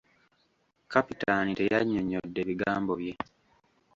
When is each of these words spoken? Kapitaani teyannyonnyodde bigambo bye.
Kapitaani 0.93 1.51
teyannyonnyodde 1.59 2.41
bigambo 2.47 2.93
bye. 2.99 3.13